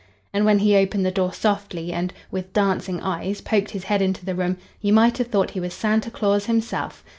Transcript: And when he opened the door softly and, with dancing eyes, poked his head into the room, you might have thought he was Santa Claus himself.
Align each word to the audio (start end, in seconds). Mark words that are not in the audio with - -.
And 0.33 0.45
when 0.45 0.57
he 0.57 0.75
opened 0.75 1.05
the 1.05 1.11
door 1.11 1.31
softly 1.31 1.93
and, 1.93 2.11
with 2.31 2.51
dancing 2.53 2.99
eyes, 3.01 3.39
poked 3.39 3.69
his 3.69 3.83
head 3.83 4.01
into 4.01 4.25
the 4.25 4.33
room, 4.33 4.57
you 4.81 4.93
might 4.93 5.19
have 5.19 5.27
thought 5.27 5.51
he 5.51 5.59
was 5.59 5.75
Santa 5.75 6.09
Claus 6.09 6.47
himself. 6.47 7.03